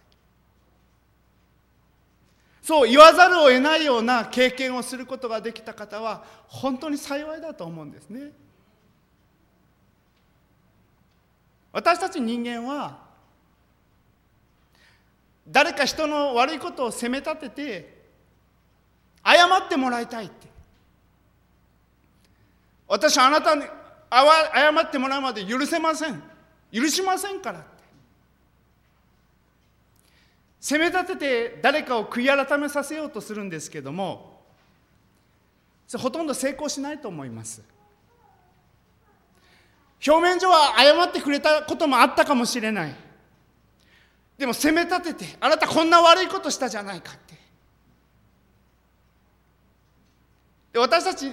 [2.63, 8.33] そう言わざるを得ないような経験をすることができた方は本当に幸いだと思うんですね。
[11.73, 12.99] 私たち人間は
[15.49, 18.03] 誰か人の悪いことを責め立てて
[19.25, 20.49] 謝ってもらいたいって。
[22.87, 23.65] 私あなたに
[24.11, 26.23] 謝ってもらうまで許せません。
[26.73, 27.69] 許しませんからって。
[30.61, 31.19] 責め立て
[31.51, 34.43] て誰かを悔い改めさせようとするんですけども
[35.97, 37.63] ほとんど成功しないと思います。
[40.07, 42.95] 表面上は謝ってくれたこともあったかもしれない。
[44.39, 47.35] でも責め立ててあなたこんな悪いことしたじゃないかって。
[50.79, 51.33] 私たち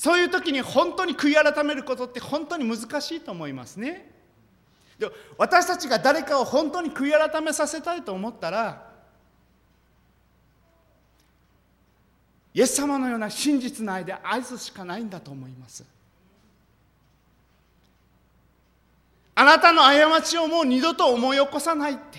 [0.00, 4.10] そういう時に本当に悔い改めることって本当に難しいと思いますね。
[4.98, 8.90] で私たちが誰かを本当に悔い改めさせたいと思ったら
[12.54, 15.84] イエス様のような真実の愛で愛すしかないんだと思います。
[19.34, 22.18] あなたの過ちをもう二度と思い起こさないって。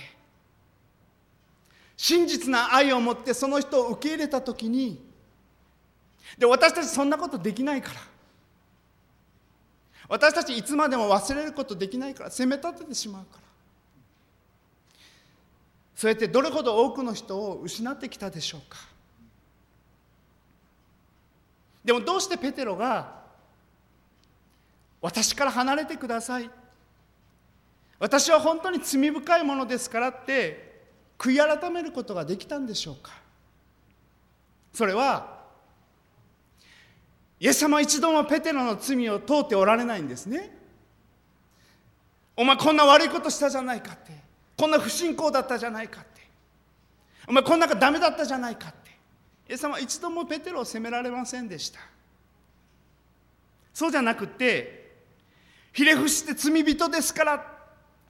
[1.97, 5.09] 真実な愛を持ってその人を受け入れた時に
[6.37, 7.99] で私たちそんなことできないから。
[10.07, 12.31] 私たちいつまでも忘れることできないから。
[12.31, 13.41] 責め立ててしまうから。
[15.95, 18.77] そうやってどれほど多くの人を失ってきたでしょうか。
[21.85, 23.21] でもどうしてペテロが
[25.01, 26.49] 私から離れてください。
[27.99, 30.81] 私は本当に罪深いものですからって
[31.17, 33.11] 悔い改めることができたんでしょうか。
[34.73, 35.40] それは
[37.41, 40.55] イエス様一度もペテロの罪を問うておられないんですね。
[42.37, 44.11] お前こんな悪いことしたじゃないかって。
[44.55, 46.21] こんな不信仰だったじゃないかって。
[47.27, 48.91] お前こんながダメだったじゃないかって。
[49.49, 51.79] イエス様は一度もペテロを責められませんでした。
[53.73, 54.97] そうじゃなくて
[55.73, 57.57] ひれ伏して罪人ですから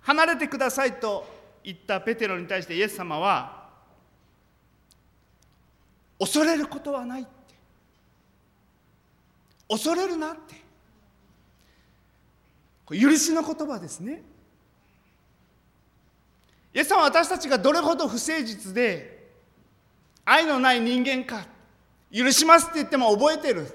[0.01, 1.25] 離れてくださいと
[1.63, 3.69] 言ったペテロに対してイエス様は
[6.19, 7.25] 恐れることはない。
[9.71, 10.59] 恐れるなって。
[12.99, 14.21] 許しの言葉ですね。
[16.73, 19.29] イエス様は私たちがどれほど不誠実で
[20.25, 21.45] 愛のない人間か
[22.13, 23.65] 許しますって言っても覚えてる。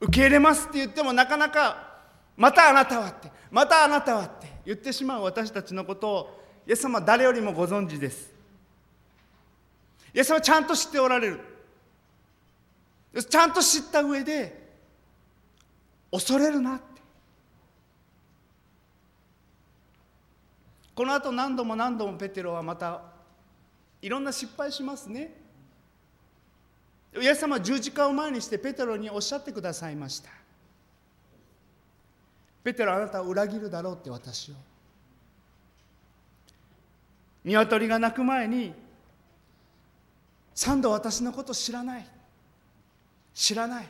[0.00, 2.00] 受け入れますって言ってもなかなか
[2.36, 8.34] またあなたはってまたあなたはって言ってしまう私たちのことをイエス様は誰よりもご存知です。
[10.12, 11.55] イエス様はちゃんと知っておられる。
[13.22, 14.66] ちゃんと知った上で
[16.10, 16.84] 恐れるなって。
[20.94, 23.02] このあと何度も何度もペテロはまた
[24.00, 25.32] いろんな失敗しますね。
[27.20, 30.30] イエス様は十字架を前にしてペテロにおっしゃってくださいました。
[32.64, 34.54] ペテロあなたを裏切るだろうって私を。
[37.44, 38.74] 鶏が鳴く前に
[40.54, 42.15] 三度私のこと知らない。
[43.36, 43.88] 知らない。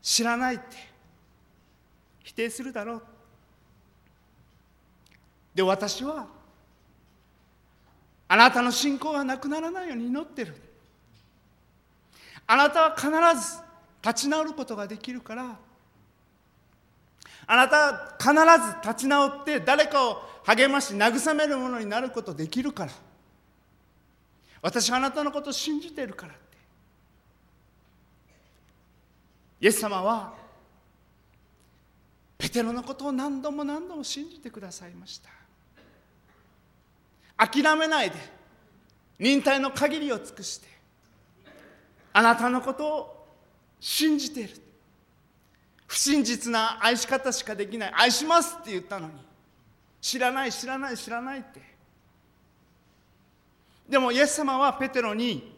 [0.00, 0.64] 知らないって。
[2.24, 3.02] 否定するだろう。
[5.54, 6.26] で私は
[8.28, 10.54] あなたの信仰がなくならないように祈ってる。
[12.46, 13.58] あなたは必ず
[14.02, 15.58] 立ち直ることができるから。
[17.46, 22.92] あなたは必ず立ち直って誰かを励まし慰めるものになることできるから。
[24.62, 26.50] 私はあなたのことを信じてるからって
[29.60, 30.34] イエス様は
[32.38, 35.28] ペテロのことを何度も何度も信じてくださいました。
[37.36, 38.16] 諦めないで
[39.18, 40.68] 忍耐の限りを尽くして
[42.12, 43.26] あなたのことを
[43.78, 44.56] 信じている。
[45.86, 47.92] 不真実な愛し方しかできない。
[47.94, 49.14] 愛しますって言ったのに
[50.00, 51.60] 知らない知らない知らないって。
[53.88, 55.52] でもイエス様はペテロに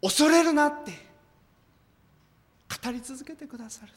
[0.00, 1.11] 恐れるなって
[2.82, 3.92] 語り続けてくださる。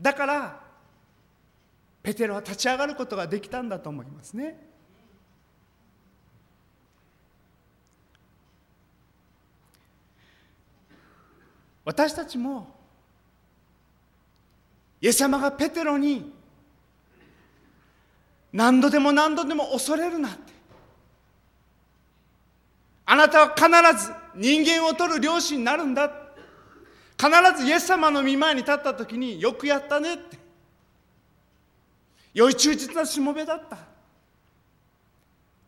[0.00, 0.60] だから
[2.02, 4.58] ペテロは立ち上がることができたんだと思いますね。
[11.84, 12.74] 私たちも
[15.00, 16.32] イエス様がペテロに
[18.52, 20.52] 何度でも何度でも恐れるなって。
[23.04, 26.25] あなたは必ず人間を取る漁師になるんだ
[27.18, 30.38] 必ずイエス様の御前に立った時によくやったねって。
[32.34, 33.78] 良い忠実なしもべだった。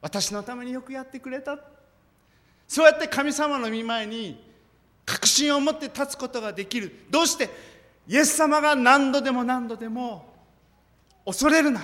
[0.03, 1.59] 私のためによくやってくれた。
[2.67, 4.45] そうやって神様の御前に
[5.07, 7.07] 確信を持って立つことができる。
[7.09, 7.49] どうして
[8.07, 10.31] イエス様が何度でも何度でも
[11.25, 11.81] 恐れるな。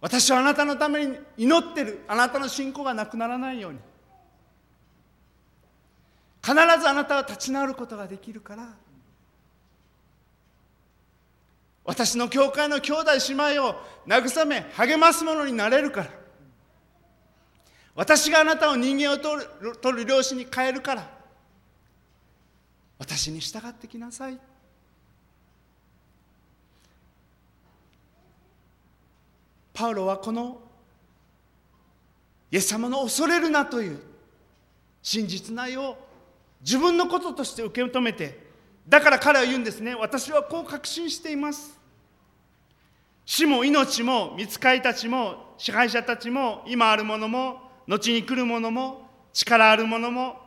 [0.00, 2.04] 私はあなたのために祈ってる。
[2.06, 3.78] あなたの信仰がなくならないように。
[6.42, 8.68] 必ずあなたは立ち直ることができるから。
[11.84, 13.74] 私の教会の兄弟姉妹を
[14.06, 16.10] 慰め励ますものになれるから。
[17.94, 21.10] 私があなたを人間を取る取る漁師に変えるから。
[22.98, 24.38] 私に従ってきなさい。
[29.72, 30.60] パウロはこの
[32.50, 34.00] イエス様の恐れるなという
[35.02, 35.96] 真実内を
[36.60, 38.46] 自分のこととして受け止めて
[38.88, 41.78] だから彼は言うんですね私はこう確信しています。
[43.26, 50.40] 死も命も見つかりたちも支配者たちも今あるものも後に来るものも力あるものも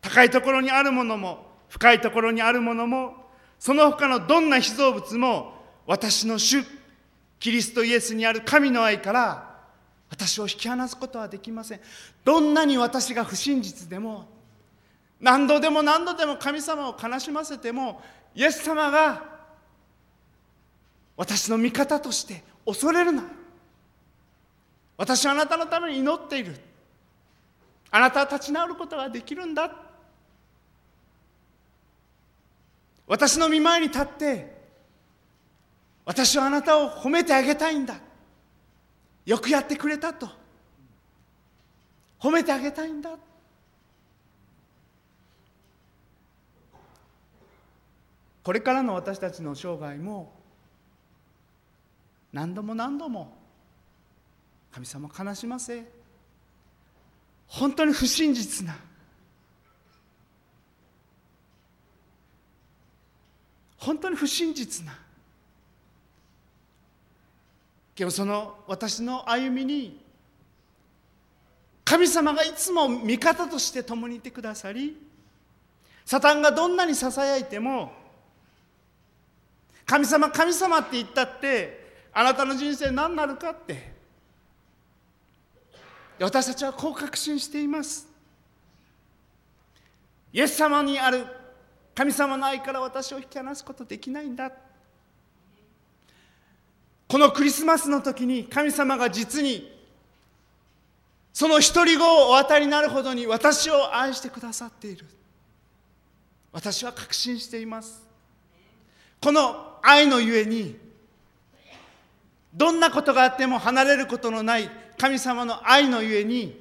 [0.00, 3.14] 高いところにあるものも深いところにあるものも
[3.58, 5.52] その他のどんな被造物も
[5.86, 6.64] 私の主
[7.38, 9.54] キリストイエスにある神の愛から
[10.08, 11.80] 私を引き離すことはできません。
[12.24, 14.28] どんなに私が不真実でも
[15.24, 18.02] 何度でも何度でも神様を悲しませても
[18.34, 19.24] イエス様が
[21.16, 23.24] 私の味方として恐れるな。
[24.98, 26.54] 私はあなたのために祈っている。
[27.90, 29.74] あなたは立ち直ることができるんだ。
[33.06, 34.54] 私の見前に立って
[36.04, 37.94] 私はあなたを褒めてあげたいんだ。
[39.24, 40.28] よくやってくれたと。
[42.20, 43.12] 褒めてあげたいんだ。
[48.44, 50.32] これからの私たちの生涯も
[52.30, 53.34] 何度も何度も
[54.70, 55.82] 神様悲しませ。
[57.46, 58.76] 本当に不真実な。
[63.78, 64.92] 本当に不真実な。
[67.96, 70.04] 今日その私の歩みに
[71.84, 74.96] 神様がいつも味方として共にいてくださり
[76.04, 78.03] サタンがどんなにささやいても
[79.86, 83.94] 神様神様って言ったってあなたの人生何なるかって。
[86.20, 88.06] 私たちはこう確信しています。
[90.32, 91.26] イエス様にある
[91.94, 94.50] 神様の愛から私を引き離すことできないんだ。
[97.08, 99.72] このクリスマスの時に神様が実に
[101.32, 105.04] その独り子をお与えになるほどに私を愛してくださっている。
[106.52, 108.06] 私は確信しています。
[109.20, 110.76] この愛のゆえに
[112.54, 116.58] どんなことがあっても離れることのない神様の愛のゆえに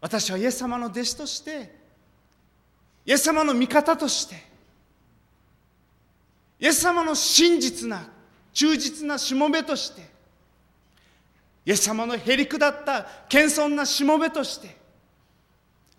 [0.00, 1.74] 私はイエス様の弟子として
[3.04, 4.36] イエス様の味方として
[6.60, 8.08] イエス様の真実な
[8.52, 10.02] 忠実なしもべとして
[11.64, 14.76] イエス様のへりくだった謙遜なしもべとして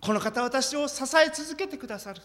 [0.00, 2.22] この方私を支え続けてくださる。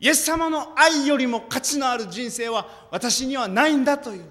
[0.00, 4.24] イエス様の愛よりも価値のある人生は私にはないんだという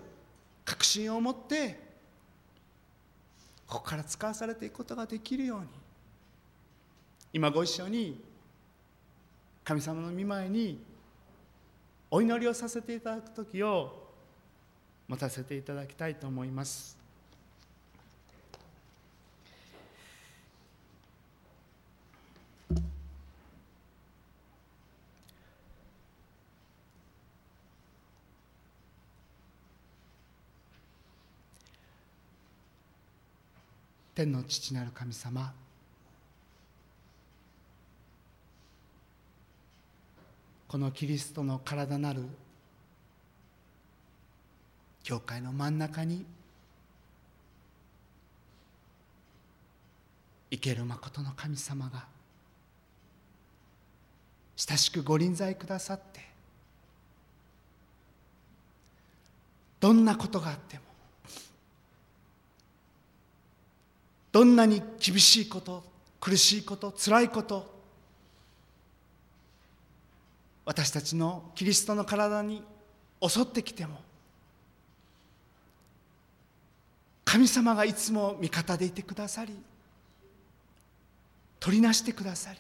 [0.66, 1.80] 確信を持って
[3.68, 5.68] ここから使わされていくことができるように
[7.32, 8.20] 今ご一緒に
[9.64, 10.84] 神様の御前に
[12.10, 14.10] お祈りをさせていただく時を
[15.08, 16.99] 持たせていただきたいと思います。
[34.20, 35.54] 天の父なる神様。
[40.68, 42.24] このキリストの体なる
[45.04, 46.26] 教会の真ん中に
[50.52, 52.06] 生ける誠の神様が
[54.58, 56.20] 親しくご臨在くださって
[59.80, 60.89] どんなことがあっても
[64.32, 65.84] どんなに厳しいこと
[66.20, 67.80] 苦しいことつらいこと
[70.66, 72.64] 私たちのキリストの体に
[73.26, 74.00] 襲ってきても
[77.26, 79.56] 神様がいつも味方でいてくださり
[81.60, 82.60] 取りなしてくださり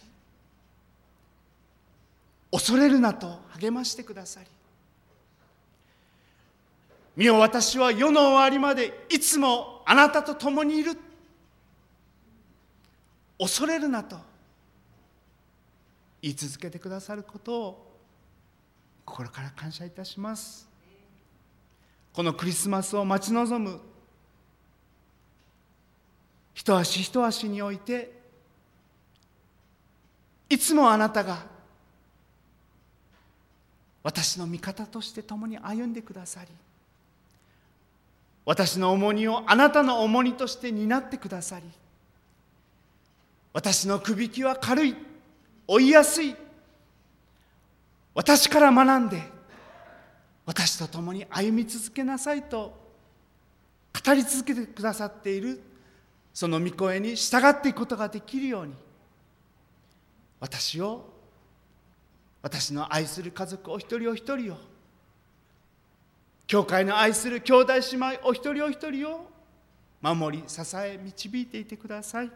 [2.51, 4.47] 恐れるなと励ましてくださり
[7.15, 10.97] 見よ私は世の終わりまでいつもあなたと共にいる。
[13.39, 14.17] 恐れるなと。
[16.21, 17.97] 言い続けてくださることを
[19.05, 20.67] 心から感謝いたします。
[22.13, 23.79] このクリスマスを待ち望む。
[26.59, 28.19] 一足一足において
[30.49, 31.45] いつもあなたが
[34.03, 36.49] 私の味方として共に歩んでくださり
[38.43, 41.65] 私の重荷をあなたの重荷として担ってくださり
[43.59, 44.95] 私のくびきは軽い。
[45.67, 46.33] 追いやすい。
[48.13, 49.21] 私から学んで
[50.45, 52.73] 私と共に歩み続けなさいと
[54.05, 55.61] 語り続けてくださっている
[56.33, 58.73] その御声に従っていくことができるように
[60.39, 61.09] 私を
[62.41, 64.57] 私の愛する家族お一人お一人を
[66.47, 69.29] 教会の愛する兄弟姉妹お一人お一人を
[70.01, 72.31] 守り支え導いていてください。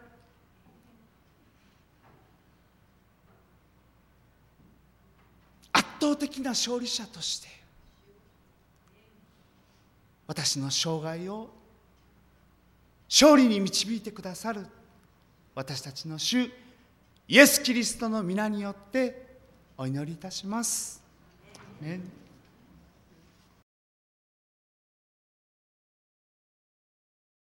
[6.04, 7.48] 倒的な勝利者として
[10.26, 11.48] 私の生涯を
[13.08, 14.66] 勝利に導いてくださる
[15.54, 16.50] 私たちの主
[17.26, 19.38] イエス・キリストの皆によって
[19.78, 21.02] お祈りいたします。